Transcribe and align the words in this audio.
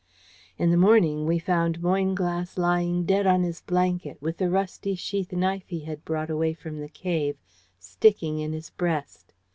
In 0.57 0.71
the 0.71 0.77
morning 0.81 1.27
we 1.27 1.37
found 1.37 1.79
Moynglass 1.83 2.57
lying 2.57 3.05
dead 3.05 3.27
in 3.27 3.43
his 3.43 3.61
blanket, 3.61 4.19
with 4.19 4.37
the 4.37 4.49
rusty 4.49 4.95
sheath 4.95 5.31
knife 5.31 5.65
he 5.67 5.81
had 5.81 6.03
brought 6.03 6.31
away 6.31 6.55
from 6.55 6.79
the 6.79 6.89
cave 6.89 7.37
sticking 7.77 8.39
in 8.39 8.51
his 8.51 8.71
breast. 8.71 9.31